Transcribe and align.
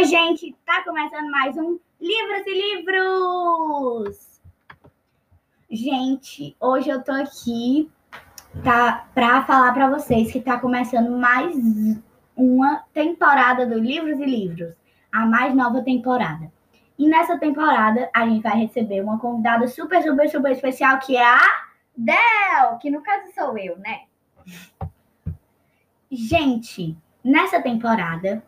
Oi, 0.00 0.06
gente, 0.06 0.56
tá 0.64 0.82
começando 0.82 1.30
mais 1.30 1.54
um 1.58 1.78
Livros 2.00 2.46
e 2.46 2.74
Livros! 2.74 4.40
Gente, 5.70 6.56
hoje 6.58 6.88
eu 6.88 7.04
tô 7.04 7.12
aqui 7.12 7.92
tá, 8.64 9.06
pra 9.12 9.44
falar 9.44 9.74
pra 9.74 9.90
vocês 9.90 10.32
que 10.32 10.40
tá 10.40 10.58
começando 10.58 11.10
mais 11.18 11.54
uma 12.34 12.82
temporada 12.94 13.66
do 13.66 13.78
Livros 13.78 14.18
e 14.18 14.24
Livros, 14.24 14.74
a 15.12 15.26
mais 15.26 15.54
nova 15.54 15.82
temporada. 15.82 16.50
E 16.98 17.06
nessa 17.06 17.38
temporada 17.38 18.08
a 18.14 18.26
gente 18.26 18.42
vai 18.42 18.56
receber 18.56 19.02
uma 19.02 19.18
convidada 19.18 19.68
super, 19.68 20.02
super, 20.02 20.30
super 20.30 20.52
especial 20.52 20.98
que 21.00 21.14
é 21.14 21.26
a 21.26 21.42
Del, 21.94 22.78
que 22.78 22.88
no 22.90 23.02
caso 23.02 23.30
sou 23.34 23.58
eu, 23.58 23.76
né? 23.76 24.04
Gente, 26.10 26.96
nessa 27.22 27.60
temporada 27.60 28.42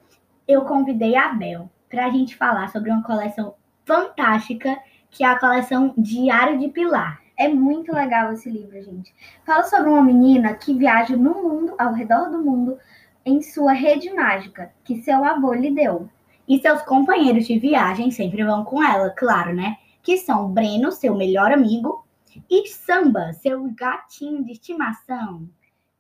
eu 0.47 0.63
convidei 0.63 1.17
a 1.17 1.29
Bel 1.29 1.71
para 1.89 2.07
a 2.07 2.11
gente 2.11 2.37
falar 2.37 2.69
sobre 2.71 2.91
uma 2.91 3.03
coleção 3.03 3.55
fantástica 3.85 4.79
que 5.11 5.23
é 5.23 5.27
a 5.27 5.39
coleção 5.39 5.93
Diário 5.97 6.59
de 6.59 6.69
Pilar. 6.69 7.21
É 7.37 7.49
muito 7.49 7.93
legal 7.93 8.33
esse 8.33 8.51
livro, 8.51 8.83
gente. 8.83 9.15
Fala 9.45 9.63
sobre 9.65 9.91
uma 9.91 10.03
menina 10.03 10.55
que 10.55 10.75
viaja 10.75 11.17
no 11.17 11.35
mundo, 11.35 11.75
ao 11.79 11.93
redor 11.93 12.31
do 12.31 12.39
mundo, 12.39 12.79
em 13.25 13.43
sua 13.43 13.73
rede 13.73 14.11
mágica, 14.13 14.73
que 14.85 15.03
seu 15.03 15.25
avô 15.25 15.53
lhe 15.53 15.71
deu. 15.71 16.09
E 16.49 16.61
seus 16.61 16.83
companheiros 16.83 17.47
de 17.47 17.59
viagem 17.59 18.11
sempre 18.11 18.43
vão 18.43 18.65
com 18.65 18.83
ela, 18.83 19.11
claro, 19.11 19.55
né? 19.55 19.77
Que 20.03 20.19
são 20.19 20.51
Breno, 20.51 20.91
seu 20.91 21.15
melhor 21.15 21.53
amigo, 21.53 22.05
e 22.51 22.67
Samba, 22.69 23.33
seu 23.35 23.71
gatinho 23.75 24.45
de 24.45 24.53
estimação. 24.53 25.49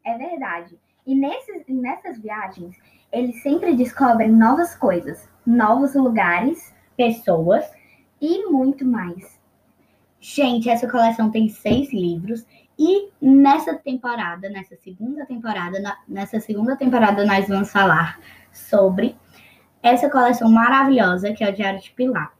É 0.04 0.16
verdade. 0.16 0.78
E 1.06 1.14
nesses, 1.14 1.66
nessas 1.68 2.18
viagens, 2.18 2.76
eles 3.12 3.42
sempre 3.42 3.74
descobrem 3.74 4.30
novas 4.32 4.74
coisas, 4.74 5.28
novos 5.46 5.94
lugares, 5.94 6.72
Pessoas. 6.96 7.64
e 8.20 8.46
muito 8.50 8.84
mais. 8.84 9.40
Gente, 10.20 10.70
essa 10.70 10.88
coleção 10.88 11.30
tem 11.30 11.48
seis 11.48 11.92
livros. 11.92 12.46
E 12.78 13.08
nessa 13.20 13.74
temporada, 13.74 14.48
nessa 14.48 14.76
segunda 14.76 15.26
temporada, 15.26 15.80
na- 15.80 15.98
nessa 16.08 16.38
segunda 16.40 16.76
temporada, 16.76 17.24
nós 17.26 17.48
vamos 17.48 17.70
falar 17.70 18.18
sobre 18.52 19.16
essa 19.82 20.08
coleção 20.08 20.48
maravilhosa 20.50 21.32
que 21.32 21.42
é 21.42 21.50
o 21.50 21.52
Diário 21.54 21.80
de 21.80 21.90
Pilar. 21.90 22.32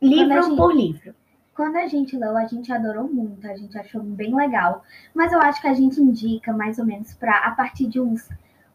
Livro 0.00 0.42
gente- 0.42 0.56
por 0.56 0.74
livro. 0.74 1.14
Quando 1.54 1.76
a 1.76 1.86
gente 1.86 2.16
leu, 2.16 2.36
a 2.36 2.46
gente 2.46 2.72
adorou 2.72 3.08
muito, 3.12 3.46
a 3.46 3.56
gente 3.56 3.76
achou 3.78 4.02
bem 4.02 4.34
legal. 4.34 4.82
Mas 5.14 5.32
eu 5.32 5.40
acho 5.40 5.60
que 5.60 5.68
a 5.68 5.74
gente 5.74 6.00
indica 6.00 6.52
mais 6.52 6.78
ou 6.78 6.84
menos 6.84 7.14
para 7.14 7.38
a 7.38 7.50
partir 7.52 7.86
de 7.86 8.00
uns 8.00 8.28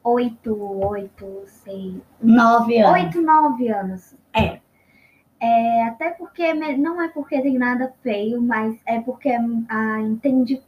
oito, 0.08 0.56
oito, 0.88 1.44
sei, 1.46 2.02
Nove 2.22 2.80
anos. 2.80 3.02
oito, 3.02 3.22
nove 3.22 3.68
anos. 3.68 4.16
É. 4.34 4.60
É, 5.40 5.84
até 5.84 6.12
porque 6.12 6.54
não 6.54 7.02
é 7.02 7.10
porque 7.10 7.42
tem 7.42 7.58
nada 7.58 7.94
feio, 8.02 8.42
mas 8.42 8.76
é 8.86 9.00
porque 9.02 9.30
a 9.70 10.02
entende 10.02 10.62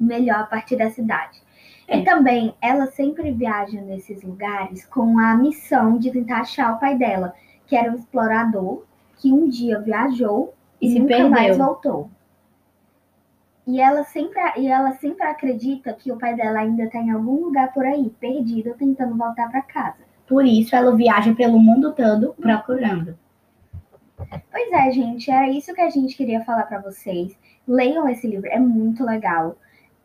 melhor 0.00 0.40
a 0.40 0.46
partir 0.46 0.76
da 0.76 0.90
cidade. 0.90 1.40
É. 1.86 1.98
E 1.98 2.04
também 2.04 2.54
ela 2.60 2.86
sempre 2.86 3.30
viaja 3.32 3.80
nesses 3.80 4.22
lugares 4.22 4.84
com 4.86 5.18
a 5.18 5.36
missão 5.36 5.98
de 5.98 6.10
tentar 6.10 6.40
achar 6.40 6.74
o 6.74 6.80
pai 6.80 6.96
dela, 6.96 7.34
que 7.66 7.76
era 7.76 7.92
um 7.92 7.96
explorador 7.96 8.84
que 9.16 9.32
um 9.32 9.48
dia 9.48 9.80
viajou 9.80 10.54
E 10.80 10.88
e 10.88 10.92
se 10.92 10.98
nunca 10.98 11.14
perdeu. 11.16 11.30
mais 11.30 11.56
voltou. 11.56 12.10
E 13.68 13.82
ela 13.82 14.02
sempre, 14.02 14.40
e 14.56 14.66
ela 14.66 14.92
sempre 14.92 15.26
acredita 15.26 15.92
que 15.92 16.10
o 16.10 16.16
pai 16.16 16.34
dela 16.34 16.60
ainda 16.60 16.84
está 16.84 17.00
em 17.00 17.10
algum 17.10 17.44
lugar 17.44 17.70
por 17.74 17.84
aí, 17.84 18.08
perdido, 18.18 18.72
tentando 18.78 19.14
voltar 19.14 19.50
para 19.50 19.60
casa. 19.60 19.98
Por 20.26 20.42
isso 20.46 20.74
ela 20.74 20.96
viaja 20.96 21.34
pelo 21.34 21.58
mundo 21.58 21.92
todo 21.92 22.32
procurando. 22.40 23.18
Pois 24.16 24.72
é, 24.72 24.90
gente, 24.90 25.30
era 25.30 25.50
isso 25.50 25.74
que 25.74 25.82
a 25.82 25.90
gente 25.90 26.16
queria 26.16 26.42
falar 26.46 26.62
para 26.62 26.80
vocês. 26.80 27.38
Leiam 27.66 28.08
esse 28.08 28.26
livro, 28.26 28.48
é 28.48 28.58
muito 28.58 29.04
legal. 29.04 29.58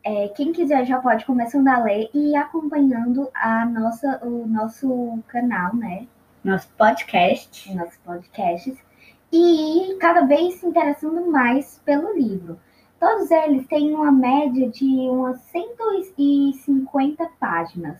É, 0.03 0.27
quem 0.35 0.51
quiser 0.51 0.85
já 0.85 0.99
pode 0.99 1.23
começando 1.23 1.69
a 1.69 1.81
ler 1.81 2.09
e 2.13 2.31
ir 2.31 2.35
acompanhando 2.35 3.29
a 3.33 3.65
nossa, 3.65 4.19
o 4.25 4.45
nosso 4.45 5.19
canal, 5.29 5.73
né? 5.73 6.05
Nosso 6.43 6.67
podcast. 6.77 7.73
Nossos 7.73 7.95
podcasts. 7.99 8.77
E 9.31 9.95
cada 10.01 10.25
vez 10.25 10.55
se 10.55 10.65
interessando 10.65 11.31
mais 11.31 11.81
pelo 11.85 12.13
livro. 12.13 12.59
Todos 13.03 13.29
eles 13.31 13.67
têm 13.67 13.93
uma 13.93 14.13
média 14.13 14.69
de 14.69 14.85
umas 14.85 15.37
150 15.41 17.29
páginas. 17.37 17.99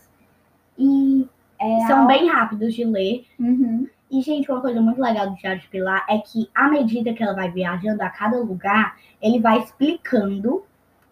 E 0.77 1.27
é 1.59 1.79
São 1.87 2.03
a- 2.03 2.05
bem 2.05 2.29
rápidos 2.29 2.73
de 2.73 2.85
ler. 2.85 3.25
Uhum. 3.37 3.85
E, 4.09 4.21
gente, 4.21 4.49
uma 4.49 4.61
coisa 4.61 4.79
muito 4.79 5.01
legal 5.01 5.29
do 5.29 5.35
Diário 5.35 5.59
de 5.59 5.67
Pilar 5.67 6.05
é 6.09 6.19
que, 6.19 6.49
à 6.55 6.69
medida 6.69 7.13
que 7.13 7.21
ela 7.21 7.33
vai 7.33 7.51
viajando 7.51 8.01
a 8.01 8.09
cada 8.09 8.37
lugar, 8.37 8.95
ele 9.21 9.41
vai 9.41 9.59
explicando 9.59 10.63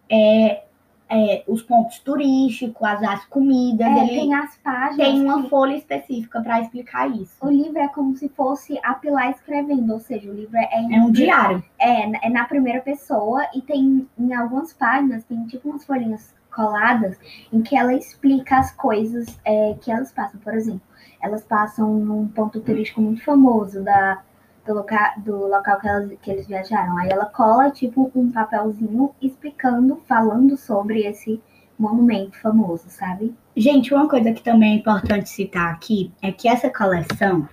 é, 0.10 0.64
é, 1.12 1.44
os 1.46 1.62
pontos 1.62 2.00
turísticos, 2.00 2.82
as, 2.82 3.04
as 3.04 3.26
comidas. 3.26 3.86
É, 3.86 4.00
ele 4.00 4.08
tem 4.22 4.34
as 4.34 4.58
páginas. 4.58 4.96
tem 4.96 5.22
uma 5.22 5.44
que- 5.44 5.50
folha 5.50 5.76
específica 5.76 6.42
para 6.42 6.62
explicar 6.62 7.10
isso. 7.12 7.36
O 7.42 7.50
livro 7.50 7.78
é 7.78 7.88
como 7.90 8.16
se 8.16 8.30
fosse 8.30 8.80
a 8.82 8.94
Pilar 8.94 9.30
escrevendo, 9.32 9.92
ou 9.92 10.00
seja, 10.00 10.30
o 10.30 10.34
livro 10.34 10.56
é 10.56 10.80
em 10.80 10.96
É 10.96 11.02
um 11.02 11.12
diário. 11.12 11.62
É, 11.78 12.28
é 12.28 12.30
na 12.30 12.46
primeira 12.46 12.80
pessoa 12.80 13.46
e 13.54 13.62
tem 13.62 14.08
em 14.18 14.34
algumas 14.34 14.72
páginas 14.72 15.26
tem 15.26 15.46
tipo 15.48 15.70
umas 15.70 15.86
folhinhas 15.86 16.34
coladas 16.56 17.18
em 17.52 17.62
que 17.62 17.76
ela 17.76 17.94
explica 17.94 18.58
as 18.58 18.72
coisas 18.72 19.40
é, 19.44 19.76
que 19.82 19.92
elas 19.92 20.12
passam. 20.12 20.40
Por 20.40 20.54
exemplo, 20.54 20.82
elas 21.22 21.44
passam 21.44 21.94
num 21.94 22.28
ponto 22.28 22.62
turístico 22.62 23.02
muito 23.02 23.24
famoso 23.24 23.84
da, 23.84 24.22
do, 24.66 24.74
loca, 24.74 25.14
do 25.18 25.48
local 25.48 25.80
que, 25.80 25.88
elas, 25.88 26.12
que 26.22 26.32
eles 26.32 26.48
viajaram. 26.48 26.98
Aí 26.98 27.10
ela 27.10 27.26
cola 27.26 27.72
tipo 27.72 28.12
um 28.16 28.32
papelzinho 28.32 29.14
explicando, 29.22 29.98
falando 30.08 30.56
sobre 30.58 31.02
esse 31.06 31.42
monumento 31.78 32.38
famoso, 32.40 32.90
sabe? 32.90 33.36
Gente, 33.56 33.94
uma 33.94 34.08
coisa 34.08 34.32
que 34.32 34.44
também 34.44 34.74
é 34.74 34.76
importante 34.78 35.30
citar 35.30 35.74
aqui 35.74 36.12
é 36.22 36.32
que 36.32 36.48
essa 36.48 36.70
coleção, 36.70 37.48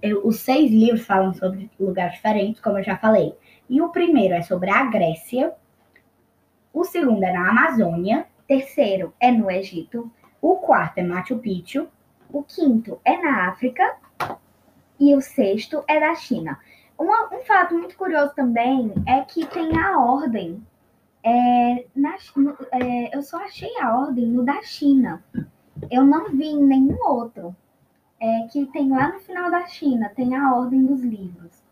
eu- 0.00 0.24
os 0.26 0.38
seis 0.40 0.70
livros 0.70 1.04
falam 1.04 1.34
sobre 1.34 1.70
lugares 1.78 2.14
diferentes, 2.14 2.60
como 2.60 2.78
eu 2.78 2.84
já 2.84 2.96
falei. 2.96 3.34
E 3.68 3.80
o 3.82 3.88
primeiro 3.88 4.34
é 4.34 4.42
sobre 4.42 4.70
a 4.70 4.84
Grécia, 4.84 5.52
o 6.72 6.84
segundo 6.84 7.22
é 7.24 7.32
na 7.32 7.50
Amazônia, 7.50 8.26
Terceiro 8.46 9.12
é 9.18 9.32
no 9.32 9.50
Egito. 9.50 10.08
o 10.40 10.56
quarto 10.56 10.98
é 10.98 11.02
Machu 11.02 11.38
Picchu, 11.38 11.88
O 12.32 12.42
quinto 12.42 13.00
é 13.04 13.16
na 13.16 13.48
África 13.48 13.96
e 14.98 15.14
o 15.14 15.20
sexto 15.20 15.82
é 15.88 16.00
da 16.00 16.14
China. 16.14 16.58
Uma- 16.98 17.28
um 17.34 17.40
fato 17.44 17.74
muito 17.74 17.96
curioso 17.96 18.34
também 18.34 18.92
é 19.06 19.20
que 19.22 19.44
tem 19.46 19.78
a 19.78 19.98
ordem. 20.00 20.62
É, 21.24 21.84
na 21.94 22.14
no- 22.36 22.56
é, 22.72 23.16
eu 23.16 23.22
só 23.22 23.38
achei 23.38 23.70
a 23.80 23.96
ordem 23.98 24.26
no 24.26 24.44
da 24.44 24.62
China. 24.62 25.22
Eu 25.90 26.04
não 26.04 26.30
vi 26.30 26.54
nenhum 26.54 26.96
outro. 27.04 27.54
É, 28.18 28.46
que 28.50 28.64
tem 28.66 28.88
lá 28.88 29.12
no 29.12 29.18
final 29.20 29.50
da 29.50 29.66
China, 29.66 30.10
tem 30.16 30.34
a 30.34 30.54
ordem 30.54 30.86
dos 30.86 31.02
livros. 31.02 31.62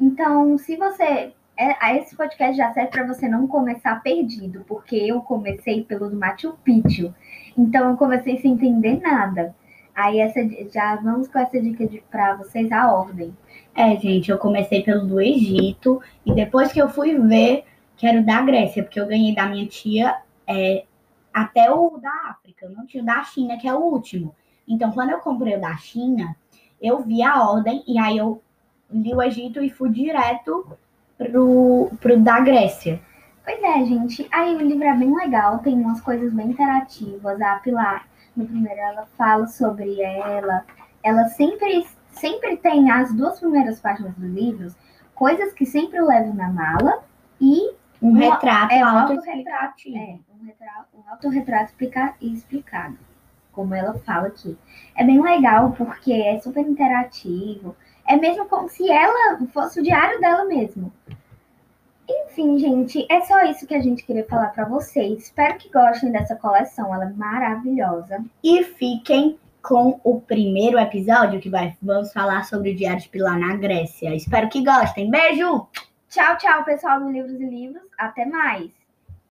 Então, 0.00 0.56
se 0.58 0.76
você. 0.76 1.32
é- 1.56 1.96
esse 1.98 2.16
podcast 2.16 2.56
já 2.56 2.72
serve 2.72 2.90
para 2.90 3.06
você 3.06 3.28
não 3.28 3.46
começar 3.46 4.00
perdido, 4.02 4.64
porque 4.66 4.94
eu 4.96 5.20
comecei 5.20 5.82
pelo 5.84 6.08
do 6.08 6.16
Machu 6.16 6.56
Picchu. 6.64 7.12
Então, 7.56 7.90
eu 7.90 7.96
comecei 7.96 8.38
sem 8.38 8.52
entender 8.52 9.00
nada. 9.00 9.54
Aí 9.98 10.20
essa 10.20 10.38
já 10.72 10.94
vamos 10.94 11.26
com 11.26 11.40
essa 11.40 11.60
dica 11.60 11.84
para 12.08 12.36
vocês 12.36 12.70
a 12.70 12.92
ordem. 12.92 13.36
É, 13.74 13.96
gente, 13.96 14.30
eu 14.30 14.38
comecei 14.38 14.80
pelo 14.84 15.04
do 15.04 15.20
Egito 15.20 16.00
e 16.24 16.32
depois 16.32 16.72
que 16.72 16.80
eu 16.80 16.88
fui 16.88 17.18
ver 17.18 17.64
que 17.96 18.06
era 18.06 18.20
o 18.20 18.24
da 18.24 18.40
Grécia, 18.42 18.84
porque 18.84 19.00
eu 19.00 19.08
ganhei 19.08 19.34
da 19.34 19.48
minha 19.48 19.66
tia 19.66 20.16
é, 20.46 20.84
até 21.34 21.68
o 21.68 21.98
da 21.98 22.12
África, 22.30 22.66
eu 22.66 22.70
não 22.70 22.86
tinha 22.86 23.02
o 23.02 23.06
da 23.06 23.24
China, 23.24 23.58
que 23.58 23.66
é 23.66 23.74
o 23.74 23.80
último. 23.80 24.36
Então, 24.68 24.92
quando 24.92 25.10
eu 25.10 25.18
comprei 25.18 25.56
o 25.56 25.60
da 25.60 25.76
China, 25.76 26.36
eu 26.80 27.02
vi 27.02 27.20
a 27.20 27.50
ordem 27.50 27.82
e 27.84 27.98
aí 27.98 28.18
eu 28.18 28.40
li 28.88 29.12
o 29.12 29.20
Egito 29.20 29.60
e 29.60 29.68
fui 29.68 29.90
direto 29.90 30.78
pro, 31.16 31.90
pro 32.00 32.20
da 32.20 32.38
Grécia. 32.38 33.00
Pois 33.44 33.60
é, 33.60 33.84
gente. 33.84 34.28
Aí 34.30 34.54
o 34.54 34.60
livro 34.60 34.84
é 34.84 34.94
bem 34.94 35.12
legal, 35.12 35.58
tem 35.58 35.74
umas 35.74 36.00
coisas 36.00 36.32
bem 36.32 36.50
interativas. 36.50 37.40
A 37.40 37.56
Pilar, 37.56 38.06
no 38.38 38.46
primeiro, 38.46 38.80
ela 38.80 39.06
fala 39.16 39.46
sobre 39.46 40.00
ela. 40.00 40.64
Ela 41.02 41.24
sempre, 41.28 41.86
sempre 42.10 42.56
tem 42.56 42.90
as 42.90 43.12
duas 43.12 43.38
primeiras 43.40 43.80
páginas 43.80 44.14
do 44.14 44.26
livro, 44.26 44.74
coisas 45.14 45.52
que 45.52 45.66
sempre 45.66 46.00
levo 46.00 46.34
na 46.34 46.48
mala 46.50 47.02
e 47.40 47.76
Um 48.00 48.10
Uma- 48.10 48.20
retrato 48.34 48.72
é 48.72 48.84
um 48.84 48.88
autoexplicativo. 48.88 49.96
É, 49.96 50.18
um, 50.32 50.46
retrato, 50.46 50.86
um 50.94 51.10
autorretrato 51.10 51.64
explica- 51.70 52.14
explicado. 52.20 52.96
como 53.50 53.74
ela 53.74 53.94
fala 54.06 54.28
aqui. 54.28 54.56
É 54.94 55.02
bem 55.02 55.20
legal 55.20 55.72
porque 55.72 56.12
é 56.12 56.38
super 56.38 56.60
interativo. 56.64 57.74
É 58.06 58.16
mesmo 58.16 58.44
como 58.46 58.68
se 58.68 58.88
ela 58.88 59.38
fosse 59.52 59.80
o 59.80 59.82
diário 59.82 60.20
dela 60.20 60.44
mesmo. 60.44 60.92
Enfim, 62.38 62.56
gente, 62.56 63.04
é 63.10 63.20
só 63.22 63.42
isso 63.46 63.66
que 63.66 63.74
a 63.74 63.80
gente 63.80 64.04
queria 64.04 64.24
falar 64.24 64.50
para 64.50 64.64
vocês. 64.64 65.24
Espero 65.24 65.58
que 65.58 65.68
gostem 65.68 66.12
dessa 66.12 66.36
coleção, 66.36 66.94
ela 66.94 67.06
é 67.06 67.12
maravilhosa. 67.12 68.24
E 68.44 68.62
fiquem 68.62 69.36
com 69.60 70.00
o 70.04 70.20
primeiro 70.20 70.78
episódio 70.78 71.40
que 71.40 71.50
vai, 71.50 71.76
vamos 71.82 72.12
falar 72.12 72.44
sobre 72.44 72.70
o 72.70 72.76
Diário 72.76 73.02
de 73.02 73.08
Pilar 73.08 73.36
na 73.36 73.56
Grécia. 73.56 74.14
Espero 74.14 74.48
que 74.48 74.64
gostem. 74.64 75.10
Beijo! 75.10 75.66
Tchau, 76.08 76.36
tchau, 76.38 76.62
pessoal 76.62 77.00
do 77.00 77.10
Livros 77.10 77.40
e 77.40 77.44
Livros. 77.44 77.82
Até 77.98 78.24
mais! 78.24 78.77